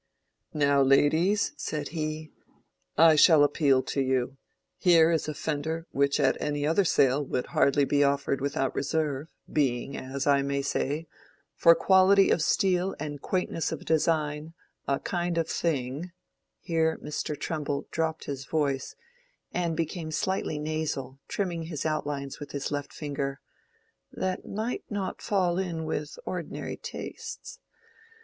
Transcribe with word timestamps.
"Now, 0.55 0.81
ladies," 0.81 1.53
said 1.57 1.89
he, 1.89 2.31
"I 2.97 3.15
shall 3.15 3.43
appeal 3.43 3.83
to 3.83 4.01
you. 4.01 4.37
Here 4.79 5.11
is 5.11 5.27
a 5.27 5.35
fender 5.35 5.85
which 5.91 6.19
at 6.19 6.41
any 6.41 6.65
other 6.65 6.83
sale 6.83 7.23
would 7.23 7.45
hardly 7.53 7.85
be 7.85 8.03
offered 8.03 8.41
with 8.41 8.57
out 8.57 8.73
reserve, 8.73 9.27
being, 9.53 9.95
as 9.95 10.25
I 10.25 10.41
may 10.41 10.63
say, 10.63 11.05
for 11.55 11.75
quality 11.75 12.31
of 12.31 12.41
steel 12.41 12.95
and 12.99 13.21
quaintness 13.21 13.71
of 13.71 13.85
design, 13.85 14.55
a 14.87 14.99
kind 14.99 15.37
of 15.37 15.47
thing"—here 15.47 16.97
Mr. 16.97 17.39
Trumbull 17.39 17.85
dropped 17.91 18.23
his 18.23 18.45
voice 18.45 18.95
and 19.53 19.77
became 19.77 20.09
slightly 20.09 20.57
nasal, 20.57 21.19
trimming 21.27 21.65
his 21.65 21.85
outlines 21.85 22.39
with 22.39 22.53
his 22.53 22.71
left 22.71 22.91
finger—"that 22.91 24.47
might 24.47 24.83
not 24.89 25.21
fall 25.21 25.59
in 25.59 25.85
with 25.85 26.17
ordinary 26.25 26.75
tastes. 26.75 27.59